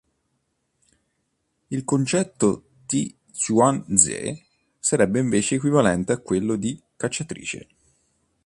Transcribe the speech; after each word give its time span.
Il 1.67 1.83
concetto 1.83 2.69
di 2.87 3.07
"Te 3.07 3.17
Xuan 3.37 3.85
Ze" 3.97 4.45
sarebbe 4.79 5.19
invece 5.19 5.53
equivalente 5.57 6.11
a 6.11 6.17
quello 6.17 6.55
di 6.55 6.75
"cacciatrice". 6.95 7.67